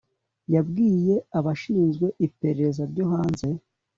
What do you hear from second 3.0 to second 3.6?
hanze